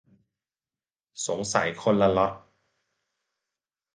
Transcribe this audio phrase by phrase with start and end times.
[1.27, 2.33] สงสัยคนละล็อต